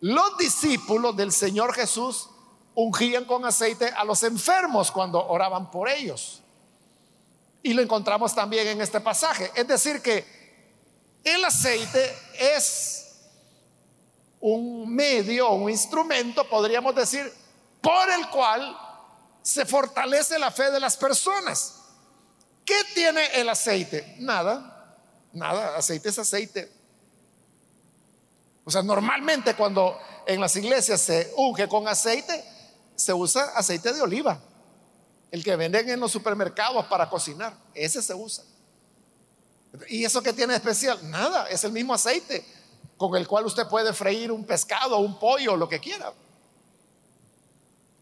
[0.00, 2.28] los discípulos del Señor Jesús
[2.74, 6.42] ungían con aceite a los enfermos cuando oraban por ellos.
[7.62, 9.50] Y lo encontramos también en este pasaje.
[9.54, 10.39] Es decir, que
[11.24, 13.00] el aceite es
[14.40, 17.30] un medio, un instrumento, podríamos decir,
[17.80, 18.76] por el cual
[19.42, 21.76] se fortalece la fe de las personas.
[22.64, 24.16] ¿Qué tiene el aceite?
[24.18, 24.96] Nada,
[25.32, 26.70] nada, aceite es aceite.
[28.64, 32.44] O sea, normalmente cuando en las iglesias se unge con aceite,
[32.94, 34.40] se usa aceite de oliva,
[35.30, 38.44] el que venden en los supermercados para cocinar, ese se usa.
[39.88, 40.98] ¿Y eso que tiene especial?
[41.10, 42.44] Nada, es el mismo aceite
[42.96, 46.12] con el cual usted puede freír un pescado, un pollo, lo que quiera.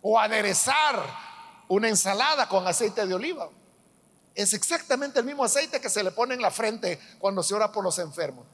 [0.03, 1.05] O aderezar
[1.69, 3.49] una ensalada con aceite de oliva.
[4.35, 7.71] Es exactamente el mismo aceite que se le pone en la frente cuando se ora
[7.71, 8.47] por los enfermos.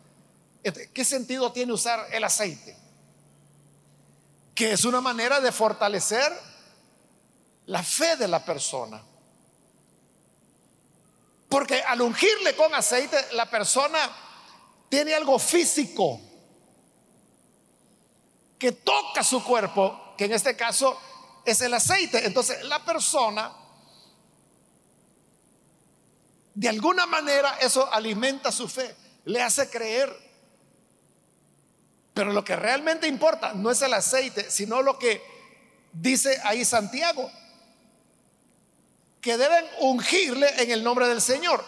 [0.63, 2.77] Este, ¿Qué sentido tiene usar el aceite?
[4.55, 6.33] Que es una manera de fortalecer
[7.67, 9.03] la fe de la persona.
[11.49, 13.99] Porque al ungirle con aceite, la persona
[14.89, 16.21] tiene algo físico
[18.59, 20.99] que toca su cuerpo, que en este caso
[21.45, 22.27] es el aceite.
[22.27, 23.55] Entonces la persona,
[26.55, 30.25] de alguna manera, eso alimenta su fe, le hace creer.
[32.15, 35.23] Pero lo que realmente importa no es el aceite, sino lo que
[35.93, 37.31] dice ahí Santiago
[39.25, 41.65] que deben ungirle en el nombre del Señor.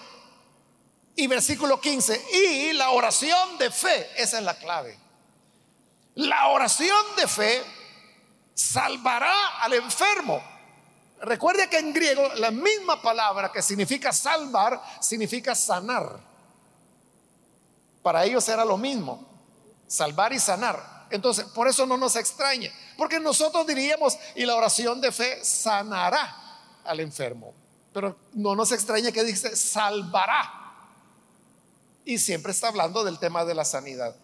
[1.15, 4.99] Y versículo 15, y la oración de fe, esa es la clave.
[6.17, 7.65] La oración de fe
[8.53, 10.43] salvará al enfermo.
[11.23, 16.21] Recuerde que en griego la misma palabra que significa salvar significa sanar.
[18.03, 19.27] Para ellos era lo mismo,
[19.87, 21.07] salvar y sanar.
[21.09, 26.43] Entonces, por eso no nos extrañe, porque nosotros diríamos, y la oración de fe sanará
[26.87, 27.55] al enfermo.
[27.93, 30.53] Pero no nos extrañe que dice salvará.
[32.05, 34.15] Y siempre está hablando del tema de la sanidad.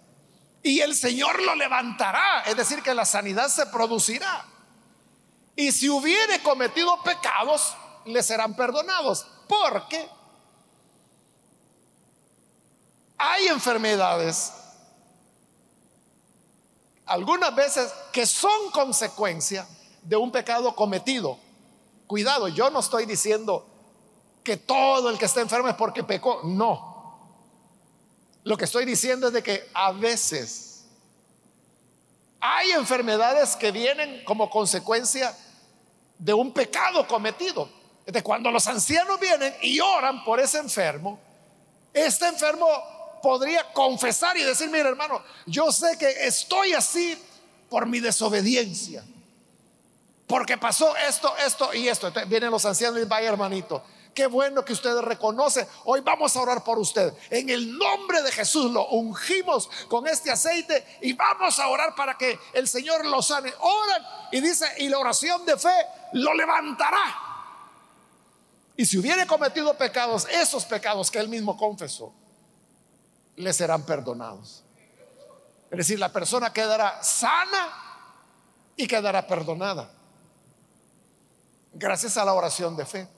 [0.63, 4.45] Y el Señor lo levantará, es decir, que la sanidad se producirá.
[5.57, 9.27] Y si hubiere cometido pecados, le serán perdonados.
[9.49, 10.09] Porque
[13.19, 14.53] hay enfermedades,
[17.07, 19.67] algunas veces, que son consecuencia
[20.03, 21.39] de un pecado cometido.
[22.07, 23.67] Cuidado, yo no estoy diciendo
[24.43, 26.41] que todo el que está enfermo es porque pecó.
[26.45, 26.93] No.
[28.45, 30.85] Lo que estoy diciendo es de que a veces
[32.41, 35.37] hay enfermedades que vienen como consecuencia
[36.19, 37.69] de un pecado cometido.
[38.05, 41.21] De cuando los ancianos vienen y oran por ese enfermo,
[41.95, 42.67] este enfermo
[43.23, 47.17] podría confesar y decir, mira hermano, yo sé que estoy así
[47.71, 49.05] por mi desobediencia.
[50.33, 52.11] Porque pasó esto, esto y esto.
[52.27, 53.83] vienen los ancianos y vaya hermanito,
[54.15, 55.69] Qué bueno que ustedes reconocen.
[55.85, 57.13] Hoy vamos a orar por usted.
[57.29, 62.17] En el nombre de Jesús lo ungimos con este aceite y vamos a orar para
[62.17, 63.53] que el Señor lo sane.
[63.61, 64.03] Oran
[64.33, 65.75] y dice, y la oración de fe
[66.15, 67.15] lo levantará.
[68.75, 72.15] Y si hubiere cometido pecados, esos pecados que él mismo confesó,
[73.37, 74.65] le serán perdonados.
[75.71, 77.69] Es decir, la persona quedará sana
[78.77, 80.02] y quedará perdonada.
[81.75, 83.09] Gracias a la oración de fe.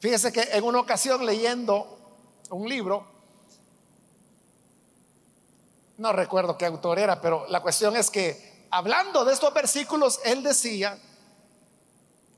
[0.00, 1.98] Fíjese que en una ocasión leyendo
[2.50, 3.06] un libro,
[5.96, 10.42] no recuerdo qué autor era, pero la cuestión es que hablando de estos versículos, él
[10.42, 10.98] decía,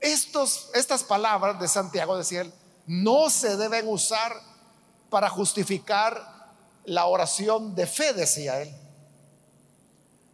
[0.01, 2.53] estos, estas palabras de Santiago, decía él,
[2.87, 4.41] no se deben usar
[5.11, 6.55] para justificar
[6.85, 8.86] la oración de fe, decía él.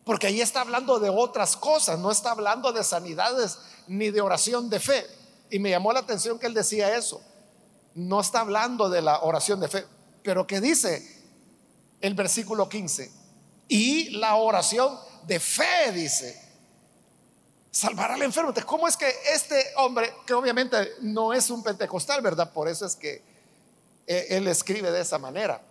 [0.04, 4.68] Porque ahí está hablando de otras cosas, no está hablando de sanidades ni de oración
[4.68, 5.06] de fe.
[5.50, 7.22] Y me llamó la atención que él decía eso.
[7.94, 9.86] No está hablando de la oración de fe,
[10.22, 11.22] pero que dice
[12.00, 13.12] el versículo 15.
[13.68, 16.40] Y la oración de fe dice,
[17.70, 18.52] salvará al enfermo.
[18.66, 22.52] ¿Cómo es que este hombre, que obviamente no es un pentecostal, ¿verdad?
[22.52, 23.22] Por eso es que
[24.06, 25.62] eh, él escribe de esa manera.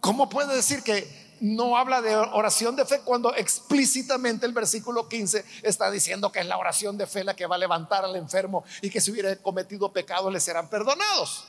[0.00, 5.44] ¿Cómo puede decir que no habla de oración de fe cuando explícitamente el versículo 15
[5.62, 8.64] está diciendo que es la oración de fe la que va a levantar al enfermo
[8.82, 11.44] y que si hubiera cometido pecado le serán perdonados.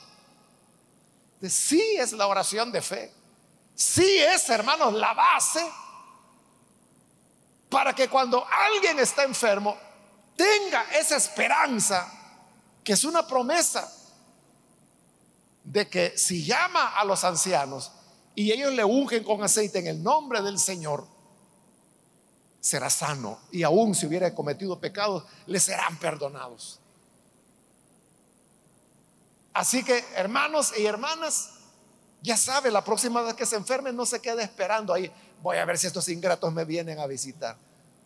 [1.48, 3.12] Sí es la oración de fe.
[3.74, 5.64] Sí es, hermanos, la base
[7.70, 9.78] para que cuando alguien está enfermo
[10.36, 12.12] tenga esa esperanza,
[12.82, 13.90] que es una promesa,
[15.64, 17.92] de que si llama a los ancianos,
[18.34, 21.06] y ellos le ungen con aceite en el nombre del Señor,
[22.60, 23.40] será sano.
[23.50, 26.78] Y aún si hubiera cometido pecados, le serán perdonados.
[29.52, 31.50] Así que, hermanos y hermanas,
[32.22, 35.10] ya sabe, la próxima vez que se enferme, no se quede esperando ahí.
[35.42, 37.56] Voy a ver si estos ingratos me vienen a visitar.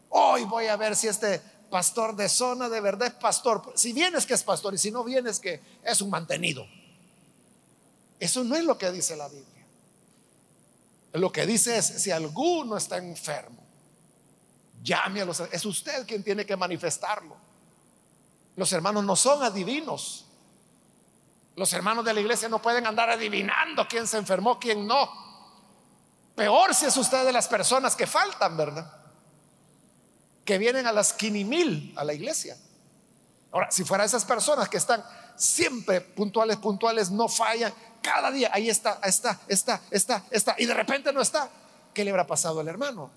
[0.09, 3.73] Hoy voy a ver si este pastor de zona de verdad es pastor.
[3.75, 6.65] Si vienes que es pastor y si no vienes que es un mantenido.
[8.21, 9.54] Eso no es lo que dice la Biblia.
[11.15, 13.63] Lo que dice es, si alguno está enfermo,
[14.83, 15.39] llame a los...
[15.41, 17.37] Es usted quien tiene que manifestarlo.
[18.57, 20.27] Los hermanos no son adivinos.
[21.55, 25.09] Los hermanos de la iglesia no pueden andar adivinando quién se enfermó, quién no.
[26.35, 28.93] Peor si es usted de las personas que faltan, ¿verdad?
[30.45, 32.57] Que vienen a las quinimil a la iglesia.
[33.53, 35.05] Ahora, si fuera esas personas que están
[35.37, 37.73] siempre puntuales, puntuales, no fallan,
[38.05, 41.49] cada día, ahí está, está, está, está, está, y de repente no está,
[41.95, 43.11] ¿qué le habrá pasado al hermano?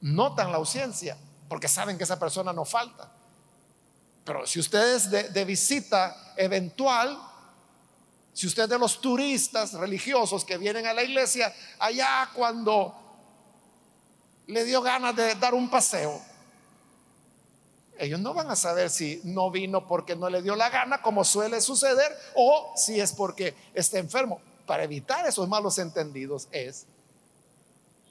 [0.00, 1.16] Notan la ausencia,
[1.48, 3.08] porque saben que esa persona no falta.
[4.24, 7.16] Pero si usted es de, de visita eventual,
[8.32, 12.94] si usted es de los turistas religiosos que vienen a la iglesia, allá cuando
[14.48, 16.20] le dio ganas de dar un paseo,
[17.98, 21.24] ellos no van a saber si no vino porque no le dio la gana, como
[21.24, 24.40] suele suceder, o si es porque está enfermo.
[24.66, 26.86] Para evitar esos malos entendidos es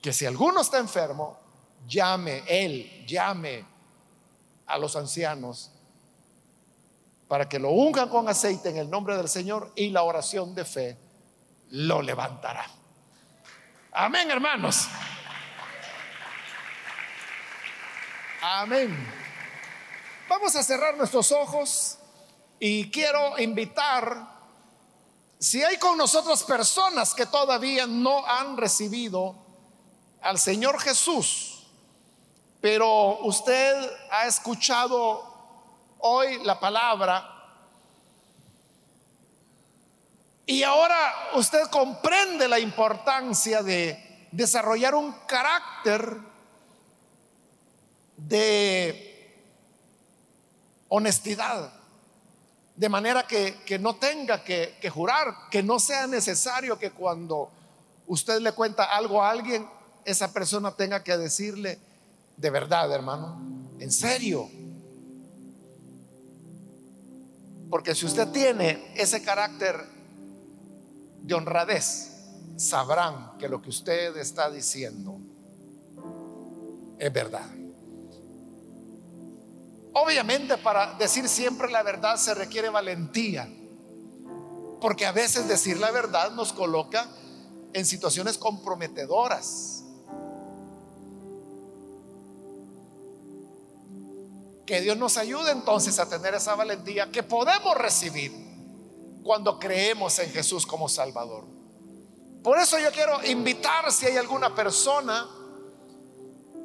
[0.02, 1.38] que si alguno está enfermo,
[1.88, 3.66] llame él, llame
[4.66, 5.72] a los ancianos
[7.28, 10.66] para que lo unjan con aceite en el nombre del Señor y la oración de
[10.66, 10.98] fe
[11.70, 12.66] lo levantará.
[13.92, 14.88] Amén, hermanos.
[18.42, 19.27] Amén.
[20.30, 21.98] Vamos a cerrar nuestros ojos
[22.60, 24.28] y quiero invitar,
[25.40, 29.36] si hay con nosotros personas que todavía no han recibido
[30.22, 31.66] al Señor Jesús,
[32.60, 35.24] pero usted ha escuchado
[36.00, 37.34] hoy la palabra
[40.46, 46.18] y ahora usted comprende la importancia de desarrollar un carácter
[48.18, 49.17] de
[50.90, 51.72] honestidad
[52.78, 57.50] de manera que, no tenga que, que jurar, que no sea necesario que cuando
[58.06, 59.68] usted le cuenta algo a alguien,
[60.06, 61.80] esa persona tenga que decirle,
[62.38, 63.42] de verdad, hermano,
[63.80, 64.48] en serio.
[67.72, 69.84] Porque si usted tiene ese carácter
[71.24, 72.12] de honradez,
[72.58, 75.18] sabrán que lo que usted está diciendo
[77.00, 77.50] es verdad.
[80.00, 83.52] Obviamente para decir siempre la verdad se requiere valentía,
[84.80, 87.10] porque a veces decir la verdad nos coloca
[87.74, 89.84] en situaciones comprometedoras.
[94.68, 98.32] Que Dios nos ayude entonces a tener esa valentía que podemos recibir
[99.24, 101.46] cuando creemos en Jesús como Salvador.
[102.44, 105.28] Por eso yo quiero invitar si hay alguna persona,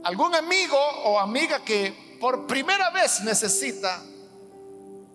[0.05, 4.01] algún amigo o amiga que por primera vez necesita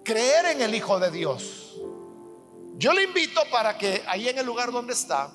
[0.03, 1.77] creer en el Hijo de Dios,
[2.75, 5.31] yo le invito para que ahí en el lugar donde está,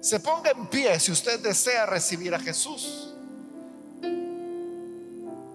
[0.00, 3.14] se ponga en pie si usted desea recibir a Jesús.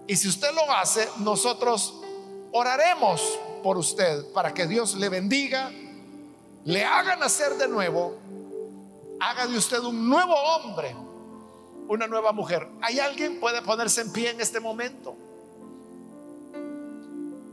[0.06, 2.00] Y si usted lo hace, nosotros
[2.50, 3.20] oraremos
[3.62, 5.70] por usted para que Dios le bendiga,
[6.64, 8.16] le haga nacer de nuevo,
[9.20, 10.96] haga de usted un nuevo hombre
[11.88, 12.68] una nueva mujer.
[12.82, 15.16] ¿Hay alguien puede ponerse en pie en este momento?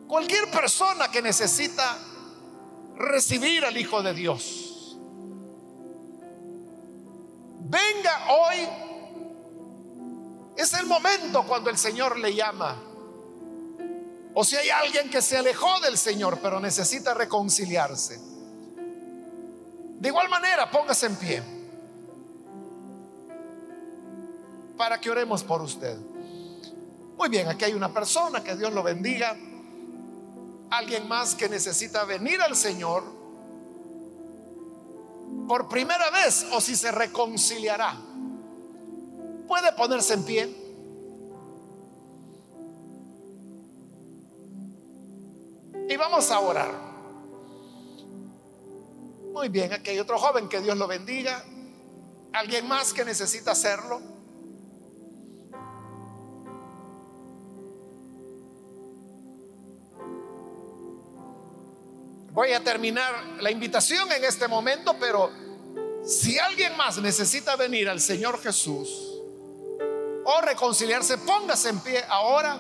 [0.08, 1.98] Cualquier persona que necesita
[2.98, 4.98] recibir al Hijo de Dios.
[7.62, 8.68] Venga hoy.
[10.58, 12.78] Es el momento cuando el Señor le llama.
[14.34, 18.20] O si hay alguien que se alejó del Señor pero necesita reconciliarse.
[20.00, 21.55] De igual manera, póngase en pie.
[24.78, 25.98] Para que oremos por usted.
[27.18, 29.36] Muy bien, aquí hay una persona, que Dios lo bendiga.
[30.70, 33.04] Alguien más que necesita venir al Señor
[35.48, 37.96] por primera vez o si se reconciliará.
[39.48, 40.66] Puede ponerse en pie.
[45.88, 46.72] Y vamos a orar.
[49.32, 51.44] Muy bien, aquí hay otro joven, que Dios lo bendiga.
[52.34, 54.15] Alguien más que necesita hacerlo.
[62.36, 65.32] Voy a terminar la invitación en este momento, pero
[66.04, 68.90] si alguien más necesita venir al Señor Jesús
[70.26, 72.60] o reconciliarse, póngase en pie ahora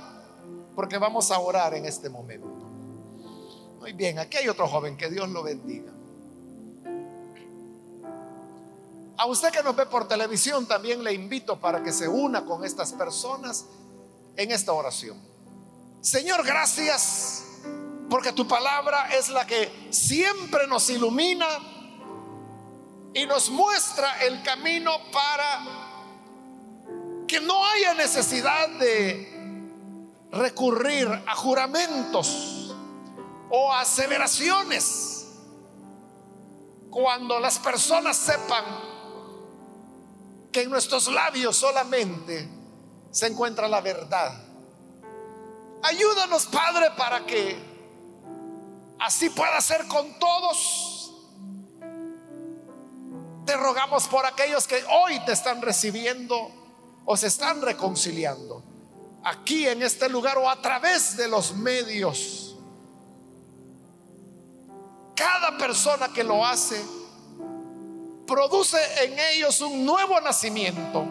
[0.76, 2.48] porque vamos a orar en este momento.
[3.82, 5.92] Muy bien, aquí hay otro joven, que Dios lo bendiga.
[9.18, 12.64] A usted que nos ve por televisión también le invito para que se una con
[12.64, 13.66] estas personas
[14.38, 15.22] en esta oración.
[16.00, 17.35] Señor, gracias
[18.10, 21.48] porque tu palabra es la que siempre nos ilumina
[23.14, 25.66] y nos muestra el camino para
[27.28, 29.36] que no haya necesidad de
[30.32, 32.76] recurrir a juramentos
[33.50, 35.28] o aseveraciones
[36.90, 38.64] cuando las personas sepan
[40.52, 42.50] que en nuestros labios solamente
[43.12, 44.34] se encuentra la verdad.
[45.84, 47.75] Ayúdanos, Padre, para que
[49.06, 51.14] así pueda ser con todos.
[53.46, 56.50] Te rogamos por aquellos que hoy te están recibiendo
[57.06, 58.64] o se están reconciliando
[59.24, 62.56] aquí en este lugar o a través de los medios.
[65.16, 66.84] Cada persona que lo hace
[68.26, 71.06] produce en ellos un nuevo nacimiento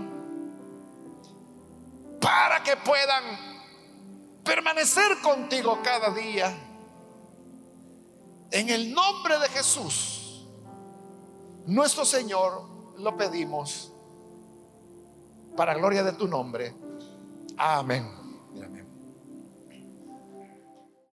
[2.20, 3.22] para que puedan
[4.42, 6.73] permanecer contigo cada día
[8.50, 10.46] en el nombre de Jesús,
[11.66, 12.68] nuestro Señor,
[12.98, 13.92] lo pedimos
[15.56, 16.74] para gloria de tu nombre.
[17.56, 18.23] Amén.